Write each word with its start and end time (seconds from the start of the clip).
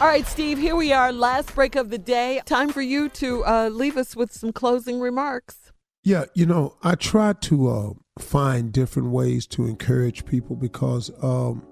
All 0.00 0.08
right, 0.08 0.26
Steve, 0.26 0.58
here 0.58 0.74
we 0.74 0.92
are, 0.92 1.12
last 1.12 1.54
break 1.54 1.76
of 1.76 1.88
the 1.88 1.98
day. 1.98 2.42
Time 2.46 2.70
for 2.70 2.82
you 2.82 3.08
to 3.10 3.44
uh, 3.44 3.68
leave 3.68 3.96
us 3.96 4.16
with 4.16 4.32
some 4.32 4.52
closing 4.52 4.98
remarks. 4.98 5.70
Yeah, 6.02 6.24
you 6.34 6.46
know, 6.46 6.76
I 6.82 6.96
try 6.96 7.32
to 7.32 7.68
uh, 7.68 7.90
find 8.18 8.72
different 8.72 9.10
ways 9.10 9.46
to 9.48 9.66
encourage 9.66 10.26
people 10.26 10.56
because 10.56 11.12
um, 11.22 11.64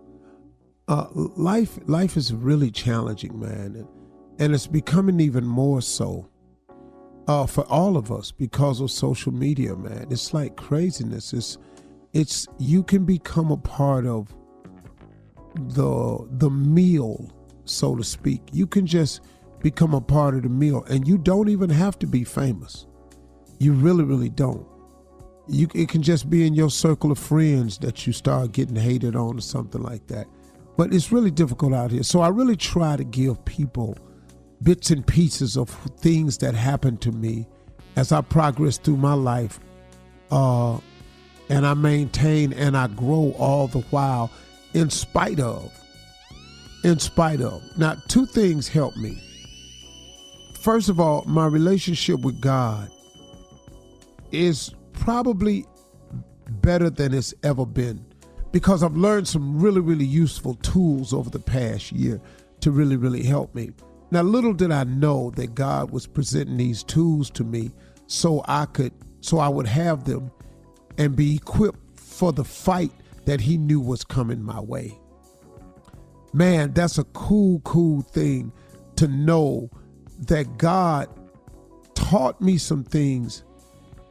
uh, 0.87 1.09
life 1.15 1.81
life 1.87 2.17
is 2.17 2.33
really 2.33 2.71
challenging, 2.71 3.41
man, 3.41 3.75
and, 3.75 3.89
and 4.39 4.55
it's 4.55 4.69
becoming 4.69 5.19
even 5.19 5.45
more 5.45 5.83
so 5.83 6.31
uh, 7.27 7.47
for 7.47 7.65
all 7.65 7.97
of 7.97 8.13
us 8.13 8.31
because 8.31 8.81
of 8.81 8.93
social 8.93 9.33
media, 9.33 9.75
man. 9.75 10.07
It's 10.11 10.33
like 10.33 10.57
craziness. 10.57 11.33
It's 11.33 11.59
it's 12.13 12.47
you 12.59 12.85
can 12.85 13.05
become 13.05 13.51
a 13.51 13.57
part 13.57 14.07
of 14.07 14.33
the 15.57 16.25
the 16.31 16.51
meal 16.51 17.33
so 17.73 17.97
to 17.97 18.05
speak. 18.05 18.43
You 18.53 18.67
can 18.67 18.87
just 18.87 19.21
become 19.61 19.95
a 19.95 20.01
part 20.01 20.35
of 20.35 20.43
the 20.43 20.49
meal 20.49 20.85
and 20.85 21.07
you 21.07 21.19
don't 21.19 21.49
even 21.49 21.71
have 21.71 21.99
to 22.01 22.07
be 22.07 22.25
famous. 22.25 22.87
You 23.59 23.73
really, 23.73 24.05
really 24.05 24.29
don't. 24.29 24.67
You, 25.49 25.69
it 25.75 25.89
can 25.89 26.03
just 26.03 26.31
be 26.31 26.47
in 26.47 26.55
your 26.55 26.71
circle 26.71 27.11
of 27.13 27.19
friends 27.19 27.79
that 27.79 28.07
you 28.07 28.13
start 28.13 28.53
getting 28.53 28.77
hated 28.77 29.17
on 29.17 29.39
or 29.39 29.41
something 29.41 29.83
like 29.83 30.07
that. 30.09 30.27
But 30.77 30.95
it's 30.95 31.13
really 31.13 31.31
difficult 31.31 31.75
out 31.75 31.91
here. 31.91 32.03
So 32.03 32.21
I 32.21 32.29
really 32.29 32.57
try 32.57 32.97
to 32.97 33.05
give 33.05 33.45
people 33.45 33.97
bits 34.63 34.91
and 34.91 35.07
pieces 35.07 35.57
of 35.57 35.69
things 35.99 36.39
that 36.39 36.55
happened 36.55 37.01
to 37.03 37.13
me 37.13 37.47
as 37.97 38.13
I 38.13 38.21
progress 38.21 38.79
through 38.79 38.97
my 38.97 39.15
life. 39.15 39.61
Uh, 40.31 40.79
and 41.49 41.67
I 41.67 41.75
maintain 41.75 42.53
and 42.53 42.77
I 42.77 42.87
grow 42.87 43.35
all 43.39 43.67
the 43.67 43.81
while 43.91 44.31
in 44.73 44.89
spite 44.91 45.41
of 45.41 45.71
in 46.85 46.99
spite 46.99 47.41
of. 47.41 47.63
Now, 47.77 47.97
two 48.09 48.27
things 48.27 48.69
helped 48.69 48.97
me. 48.97 49.21
First 50.61 50.89
of 50.89 51.01
all, 51.01 51.25
my 51.27 51.47
relationship 51.47 52.21
with 52.21 52.41
God 52.41 52.91
is 54.31 54.75
probably 54.93 55.67
better 56.61 56.91
than 56.91 57.15
it's 57.15 57.35
ever 57.43 57.67
been 57.67 58.05
because 58.53 58.83
I've 58.83 58.97
learned 58.97 59.27
some 59.27 59.61
really, 59.61 59.81
really 59.81 60.05
useful 60.05 60.55
tools 60.57 61.13
over 61.13 61.31
the 61.31 61.39
past 61.39 61.93
year 61.93 62.21
to 62.61 62.71
really, 62.71 62.97
really 62.97 63.23
help 63.23 63.55
me. 63.55 63.73
Now, 64.11 64.23
little 64.23 64.53
did 64.53 64.71
I 64.71 64.85
know 64.85 65.31
that 65.37 65.55
God 65.55 65.91
was 65.91 66.07
presenting 66.07 66.59
these 66.59 66.83
tools 66.85 67.31
to 67.31 67.45
me 67.45 67.73
so 68.07 68.45
I 68.47 68.67
could, 68.67 68.93
so 69.21 69.39
I 69.39 69.49
would 69.49 69.67
have 69.67 70.05
them 70.05 70.31
and 70.99 71.17
be 71.17 71.37
equipped 71.37 71.99
for 71.99 72.33
the 72.33 72.45
fight 72.45 72.93
that 73.25 73.41
He 73.41 73.57
knew 73.57 73.81
was 73.81 74.05
coming 74.05 74.43
my 74.43 74.61
way 74.61 74.99
man, 76.33 76.73
that's 76.73 76.99
a 76.99 77.05
cool, 77.05 77.61
cool 77.61 78.03
thing 78.03 78.53
to 78.97 79.09
know 79.09 79.71
that 80.21 80.59
God 80.59 81.09
taught 81.95 82.41
me 82.41 82.59
some 82.59 82.85
things 82.85 83.45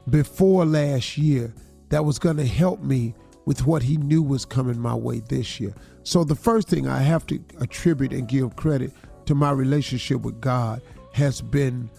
before 0.10 0.66
last 0.66 1.18
year 1.18 1.54
that 1.90 2.04
was 2.04 2.20
going 2.20 2.38
to 2.38 2.46
help 2.46 2.82
me 2.82 3.14
with 3.46 3.66
what 3.66 3.84
he 3.84 3.98
knew 3.98 4.22
was 4.22 4.46
coming 4.46 4.80
my 4.80 4.96
way 4.96 5.20
this 5.20 5.60
year. 5.60 5.74
So 6.04 6.24
the 6.24 6.36
first 6.36 6.68
thing 6.68 6.88
I 6.88 7.00
have 7.00 7.26
to 7.28 7.40
attribute 7.60 8.14
and 8.14 8.28
give 8.28 8.56
credit 8.56 8.92
to 9.26 9.36
my 9.36 9.52
relationship 9.52 10.22
with 10.22 10.42
God 10.42 10.82
has 11.14 11.42
been 11.42 11.90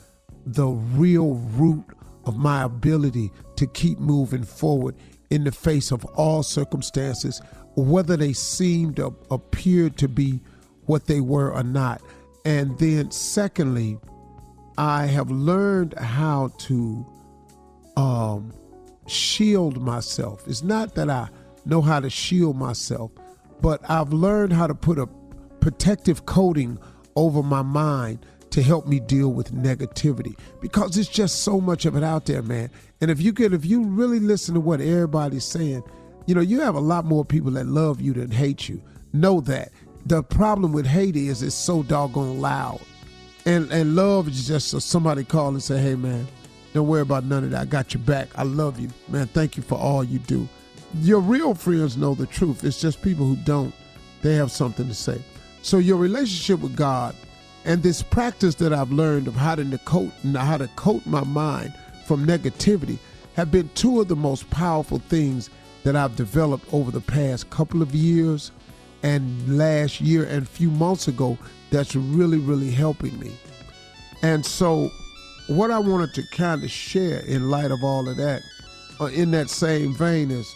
the 0.46 0.66
real 0.66 1.34
root 1.34 1.84
of 2.24 2.36
my 2.36 2.62
ability 2.62 3.30
to 3.56 3.66
keep 3.66 3.98
moving 3.98 4.44
forward 4.44 4.96
in 5.32 5.44
the 5.44 5.52
face 5.52 5.90
of 5.90 6.04
all 6.04 6.42
circumstances 6.42 7.40
whether 7.74 8.18
they 8.18 8.34
seemed 8.34 9.00
or 9.00 9.14
appeared 9.30 9.96
to 9.96 10.06
be 10.06 10.38
what 10.84 11.06
they 11.06 11.20
were 11.20 11.50
or 11.50 11.62
not. 11.62 12.02
And 12.44 12.78
then, 12.78 13.10
secondly, 13.10 13.98
I 14.76 15.06
have 15.06 15.30
learned 15.30 15.94
how 15.98 16.48
to 16.58 17.06
um, 17.96 18.52
shield 19.06 19.80
myself. 19.80 20.46
It's 20.46 20.62
not 20.62 20.94
that 20.96 21.08
I 21.08 21.28
know 21.64 21.80
how 21.80 22.00
to 22.00 22.10
shield 22.10 22.56
myself, 22.56 23.10
but 23.62 23.80
I've 23.88 24.12
learned 24.12 24.52
how 24.52 24.66
to 24.66 24.74
put 24.74 24.98
a 24.98 25.06
protective 25.60 26.26
coating 26.26 26.78
over 27.16 27.42
my 27.42 27.62
mind 27.62 28.26
to 28.52 28.62
help 28.62 28.86
me 28.86 29.00
deal 29.00 29.32
with 29.32 29.52
negativity 29.52 30.36
because 30.60 30.98
it's 30.98 31.08
just 31.08 31.42
so 31.42 31.60
much 31.60 31.86
of 31.86 31.96
it 31.96 32.04
out 32.04 32.26
there, 32.26 32.42
man. 32.42 32.70
And 33.00 33.10
if 33.10 33.20
you 33.20 33.32
could, 33.32 33.54
if 33.54 33.64
you 33.64 33.82
really 33.82 34.20
listen 34.20 34.54
to 34.54 34.60
what 34.60 34.80
everybody's 34.80 35.44
saying, 35.44 35.82
you 36.26 36.34
know, 36.34 36.42
you 36.42 36.60
have 36.60 36.74
a 36.74 36.80
lot 36.80 37.06
more 37.06 37.24
people 37.24 37.50
that 37.52 37.66
love 37.66 38.00
you 38.00 38.12
than 38.12 38.30
hate 38.30 38.68
you. 38.68 38.80
Know 39.14 39.40
that. 39.42 39.72
The 40.06 40.22
problem 40.22 40.72
with 40.72 40.86
hate 40.86 41.16
is 41.16 41.42
it's 41.42 41.54
so 41.54 41.82
doggone 41.82 42.40
loud. 42.40 42.80
And 43.46 43.72
and 43.72 43.96
love 43.96 44.28
is 44.28 44.46
just 44.46 44.68
so 44.68 44.78
somebody 44.78 45.24
call 45.24 45.48
and 45.48 45.62
say, 45.62 45.80
hey 45.80 45.94
man, 45.94 46.28
don't 46.74 46.86
worry 46.86 47.00
about 47.00 47.24
none 47.24 47.44
of 47.44 47.50
that. 47.50 47.62
I 47.62 47.64
got 47.64 47.94
your 47.94 48.02
back. 48.02 48.28
I 48.36 48.42
love 48.42 48.78
you. 48.78 48.90
Man, 49.08 49.26
thank 49.28 49.56
you 49.56 49.62
for 49.62 49.78
all 49.78 50.04
you 50.04 50.18
do. 50.20 50.46
Your 51.00 51.20
real 51.20 51.54
friends 51.54 51.96
know 51.96 52.14
the 52.14 52.26
truth. 52.26 52.64
It's 52.64 52.80
just 52.80 53.00
people 53.00 53.24
who 53.24 53.36
don't. 53.36 53.74
They 54.20 54.34
have 54.34 54.52
something 54.52 54.86
to 54.88 54.94
say. 54.94 55.20
So 55.62 55.78
your 55.78 55.96
relationship 55.96 56.60
with 56.60 56.76
God 56.76 57.16
and 57.64 57.82
this 57.82 58.02
practice 58.02 58.56
that 58.56 58.72
I've 58.72 58.92
learned 58.92 59.28
of 59.28 59.34
how 59.34 59.54
to 59.54 59.78
coat 59.84 60.10
how 60.34 60.56
to 60.56 60.68
coat 60.76 61.06
my 61.06 61.24
mind 61.24 61.74
from 62.06 62.26
negativity 62.26 62.98
have 63.34 63.50
been 63.50 63.70
two 63.74 64.00
of 64.00 64.08
the 64.08 64.16
most 64.16 64.48
powerful 64.50 64.98
things 64.98 65.48
that 65.84 65.96
I've 65.96 66.16
developed 66.16 66.72
over 66.72 66.90
the 66.90 67.00
past 67.00 67.50
couple 67.50 67.82
of 67.82 67.94
years 67.94 68.52
and 69.02 69.58
last 69.58 70.00
year 70.00 70.24
and 70.24 70.42
a 70.42 70.48
few 70.48 70.70
months 70.70 71.08
ago 71.08 71.38
that's 71.70 71.96
really, 71.96 72.38
really 72.38 72.70
helping 72.70 73.18
me. 73.18 73.32
And 74.22 74.44
so, 74.44 74.90
what 75.48 75.70
I 75.70 75.78
wanted 75.78 76.14
to 76.14 76.22
kind 76.32 76.62
of 76.62 76.70
share 76.70 77.20
in 77.20 77.50
light 77.50 77.70
of 77.70 77.82
all 77.82 78.08
of 78.08 78.16
that, 78.18 78.42
uh, 79.00 79.06
in 79.06 79.32
that 79.32 79.50
same 79.50 79.94
vein, 79.94 80.30
is 80.30 80.46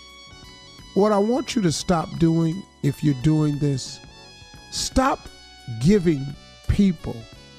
what 0.95 1.11
I 1.11 1.19
want 1.19 1.57
you 1.57 1.63
to 1.63 1.73
stop 1.73 2.09
doing 2.19 2.63
if 2.83 3.03
you're 3.03 3.21
doing 3.23 3.59
this. 3.59 3.99
Stop 4.71 5.29
giving 5.81 6.25
people 6.77 7.17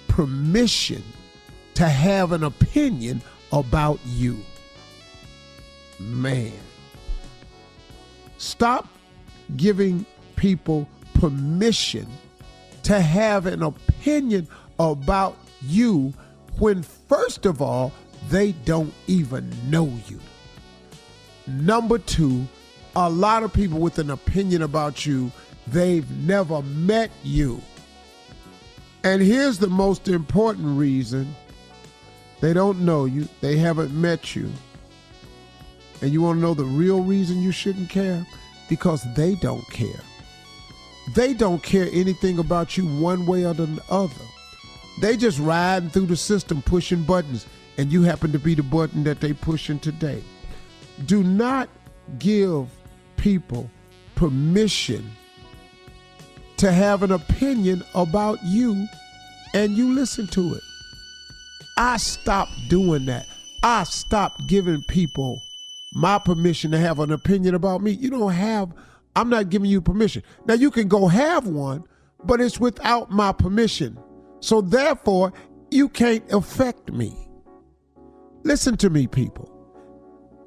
permission 0.07 1.01
to 1.73 1.89
have 1.89 2.31
an 2.31 2.43
opinion 2.43 3.19
about 3.51 3.99
you. 4.05 4.37
Man. 5.99 6.53
Stop 8.37 8.87
giving 9.55 10.05
people 10.35 10.87
permission 11.15 12.05
to 12.83 13.01
have 13.01 13.47
an 13.47 13.63
opinion 13.63 14.47
about 14.77 15.35
you 15.63 16.13
when, 16.59 16.83
first 16.83 17.47
of 17.47 17.59
all, 17.59 17.91
they 18.29 18.51
don't 18.65 18.93
even 19.07 19.51
know 19.67 19.91
you. 20.07 20.19
Number 21.47 21.97
two, 21.97 22.45
a 22.95 23.09
lot 23.09 23.41
of 23.41 23.51
people 23.51 23.79
with 23.79 23.97
an 23.97 24.11
opinion 24.11 24.61
about 24.61 25.07
you, 25.07 25.31
they've 25.65 26.09
never 26.11 26.61
met 26.61 27.09
you. 27.23 27.59
And 29.07 29.21
here's 29.21 29.57
the 29.57 29.69
most 29.69 30.09
important 30.09 30.77
reason 30.77 31.33
they 32.41 32.51
don't 32.51 32.81
know 32.81 33.05
you, 33.05 33.29
they 33.39 33.55
haven't 33.55 33.93
met 33.93 34.35
you. 34.35 34.51
And 36.01 36.11
you 36.11 36.21
want 36.21 36.37
to 36.37 36.41
know 36.41 36.53
the 36.53 36.65
real 36.65 37.01
reason 37.01 37.41
you 37.41 37.53
shouldn't 37.53 37.89
care? 37.89 38.27
Because 38.67 39.01
they 39.15 39.35
don't 39.35 39.65
care. 39.69 40.01
They 41.15 41.33
don't 41.33 41.63
care 41.63 41.87
anything 41.93 42.37
about 42.37 42.75
you 42.75 42.85
one 43.01 43.25
way 43.25 43.45
or 43.45 43.53
the 43.53 43.81
other. 43.89 44.25
They 44.99 45.15
just 45.15 45.39
riding 45.39 45.89
through 45.89 46.07
the 46.07 46.17
system 46.17 46.61
pushing 46.61 47.03
buttons, 47.03 47.45
and 47.77 47.89
you 47.89 48.03
happen 48.03 48.33
to 48.33 48.39
be 48.39 48.55
the 48.55 48.63
button 48.63 49.05
that 49.05 49.21
they 49.21 49.31
pushing 49.31 49.79
today. 49.79 50.21
Do 51.05 51.23
not 51.23 51.69
give 52.19 52.67
people 53.15 53.69
permission 54.15 55.09
to 56.57 56.71
have 56.71 57.03
an 57.03 57.11
opinion 57.11 57.83
about 57.95 58.39
you 58.43 58.87
and 59.53 59.77
you 59.77 59.93
listen 59.93 60.27
to 60.27 60.55
it. 60.55 60.63
I 61.77 61.97
stopped 61.97 62.51
doing 62.69 63.05
that. 63.05 63.27
I 63.63 63.83
stopped 63.83 64.47
giving 64.47 64.83
people 64.83 65.41
my 65.93 66.19
permission 66.19 66.71
to 66.71 66.77
have 66.77 66.99
an 66.99 67.11
opinion 67.11 67.55
about 67.55 67.81
me. 67.81 67.91
You 67.91 68.09
don't 68.09 68.31
have 68.31 68.73
I'm 69.17 69.29
not 69.29 69.49
giving 69.49 69.71
you 69.71 69.81
permission. 69.81 70.21
Now 70.45 70.53
you 70.53 70.69
can 70.69 70.87
go 70.87 71.07
have 71.07 71.47
one, 71.47 71.83
but 72.23 72.39
it's 72.39 72.59
without 72.59 73.09
my 73.09 73.31
permission. 73.31 73.97
So 74.41 74.61
therefore, 74.61 75.33
you 75.71 75.89
can't 75.89 76.23
affect 76.31 76.91
me. 76.91 77.27
Listen 78.43 78.77
to 78.77 78.91
me, 78.91 79.07
people. 79.07 79.51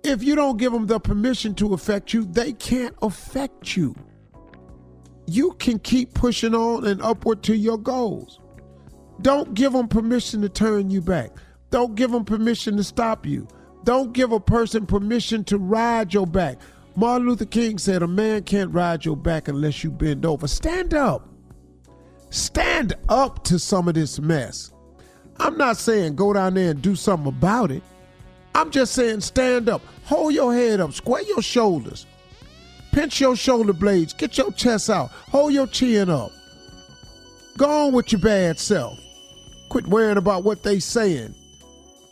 If 0.04 0.22
you 0.22 0.36
don't 0.36 0.56
give 0.56 0.72
them 0.72 0.86
the 0.86 1.00
permission 1.00 1.52
to 1.56 1.74
affect 1.74 2.12
you, 2.12 2.24
they 2.24 2.52
can't 2.52 2.94
affect 3.02 3.76
you. 3.76 3.96
You 5.26 5.52
can 5.52 5.78
keep 5.78 6.14
pushing 6.14 6.54
on 6.54 6.86
and 6.86 7.00
upward 7.02 7.42
to 7.44 7.56
your 7.56 7.78
goals. 7.78 8.40
Don't 9.22 9.54
give 9.54 9.72
them 9.72 9.88
permission 9.88 10.40
to 10.42 10.48
turn 10.48 10.90
you 10.90 11.00
back. 11.00 11.30
Don't 11.70 11.94
give 11.94 12.10
them 12.10 12.24
permission 12.24 12.76
to 12.76 12.84
stop 12.84 13.26
you. 13.26 13.46
Don't 13.84 14.12
give 14.12 14.32
a 14.32 14.40
person 14.40 14.86
permission 14.86 15.44
to 15.44 15.58
ride 15.58 16.12
your 16.12 16.26
back. 16.26 16.58
Martin 16.96 17.28
Luther 17.28 17.44
King 17.44 17.78
said, 17.78 18.02
A 18.02 18.06
man 18.06 18.42
can't 18.42 18.72
ride 18.72 19.04
your 19.04 19.16
back 19.16 19.48
unless 19.48 19.84
you 19.84 19.90
bend 19.90 20.26
over. 20.26 20.48
Stand 20.48 20.94
up. 20.94 21.28
Stand 22.30 22.94
up 23.08 23.44
to 23.44 23.58
some 23.58 23.88
of 23.88 23.94
this 23.94 24.20
mess. 24.20 24.72
I'm 25.38 25.56
not 25.56 25.76
saying 25.76 26.16
go 26.16 26.32
down 26.32 26.54
there 26.54 26.70
and 26.70 26.82
do 26.82 26.94
something 26.94 27.28
about 27.28 27.70
it. 27.70 27.82
I'm 28.54 28.70
just 28.70 28.92
saying 28.92 29.20
stand 29.20 29.68
up. 29.68 29.82
Hold 30.04 30.34
your 30.34 30.52
head 30.52 30.80
up. 30.80 30.92
Square 30.92 31.22
your 31.22 31.42
shoulders. 31.42 32.06
Pinch 32.92 33.20
your 33.20 33.36
shoulder 33.36 33.72
blades. 33.72 34.12
Get 34.12 34.36
your 34.36 34.52
chest 34.52 34.90
out. 34.90 35.10
Hold 35.30 35.52
your 35.52 35.66
chin 35.66 36.10
up. 36.10 36.32
Go 37.56 37.86
on 37.86 37.92
with 37.92 38.12
your 38.12 38.20
bad 38.20 38.58
self. 38.58 38.98
Quit 39.68 39.86
worrying 39.86 40.16
about 40.16 40.44
what 40.44 40.62
they 40.62 40.78
saying. 40.80 41.34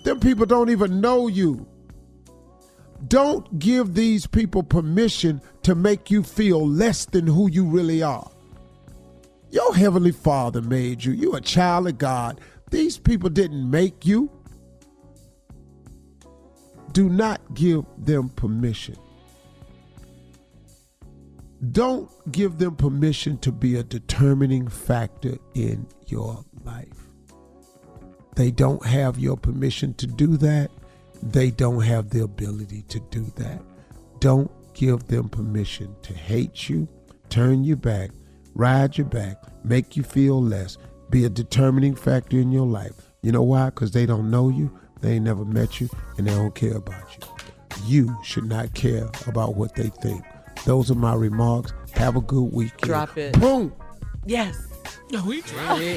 Them 0.04 0.20
people 0.20 0.46
don't 0.46 0.70
even 0.70 1.00
know 1.00 1.26
you. 1.26 1.66
Don't 3.06 3.58
give 3.58 3.94
these 3.94 4.26
people 4.26 4.62
permission 4.62 5.40
to 5.62 5.74
make 5.74 6.10
you 6.10 6.22
feel 6.22 6.66
less 6.66 7.04
than 7.04 7.26
who 7.26 7.48
you 7.48 7.64
really 7.64 8.02
are. 8.02 8.30
Your 9.50 9.74
heavenly 9.74 10.12
Father 10.12 10.60
made 10.60 11.04
you. 11.04 11.12
You're 11.12 11.38
a 11.38 11.40
child 11.40 11.88
of 11.88 11.98
God. 11.98 12.40
These 12.70 12.98
people 12.98 13.30
didn't 13.30 13.70
make 13.70 14.04
you. 14.04 14.30
Do 16.92 17.08
not 17.08 17.40
give 17.54 17.84
them 17.96 18.28
permission. 18.30 18.96
Don't 21.72 22.08
give 22.30 22.58
them 22.58 22.76
permission 22.76 23.38
to 23.38 23.52
be 23.52 23.76
a 23.76 23.82
determining 23.82 24.68
factor 24.68 25.38
in 25.54 25.86
your 26.06 26.44
life. 26.64 27.08
They 28.36 28.50
don't 28.50 28.84
have 28.86 29.18
your 29.18 29.36
permission 29.36 29.94
to 29.94 30.06
do 30.06 30.36
that 30.36 30.70
they 31.22 31.50
don't 31.50 31.80
have 31.82 32.10
the 32.10 32.22
ability 32.22 32.82
to 32.88 33.00
do 33.10 33.24
that. 33.36 33.60
Don't 34.20 34.50
give 34.74 35.06
them 35.08 35.28
permission 35.28 35.94
to 36.02 36.14
hate 36.14 36.68
you, 36.68 36.88
turn 37.28 37.64
you 37.64 37.76
back, 37.76 38.10
ride 38.54 38.96
your 38.96 39.06
back, 39.06 39.42
make 39.64 39.96
you 39.96 40.02
feel 40.02 40.42
less, 40.42 40.78
be 41.10 41.24
a 41.24 41.28
determining 41.28 41.94
factor 41.94 42.38
in 42.38 42.52
your 42.52 42.66
life. 42.66 42.92
You 43.22 43.32
know 43.32 43.42
why? 43.42 43.66
Because 43.66 43.90
they 43.92 44.06
don't 44.06 44.30
know 44.30 44.48
you, 44.48 44.70
they 45.00 45.14
ain't 45.14 45.24
never 45.24 45.44
met 45.44 45.80
you, 45.80 45.88
and 46.16 46.26
they 46.26 46.34
don't 46.34 46.54
care 46.54 46.76
about 46.76 47.16
you. 47.16 47.26
You 47.84 48.16
should 48.22 48.44
not 48.44 48.74
care 48.74 49.08
about 49.26 49.56
what 49.56 49.74
they 49.74 49.88
think. 49.88 50.24
Those 50.64 50.90
are 50.90 50.94
my 50.94 51.14
remarks. 51.14 51.72
Have 51.92 52.16
a 52.16 52.20
good 52.20 52.52
weekend. 52.52 52.80
Drop 52.82 53.16
it. 53.16 53.38
Boom. 53.40 53.72
Yes. 54.26 54.56
No, 55.10 55.24
we 55.24 55.40
drop 55.42 55.78
it. 55.80 55.96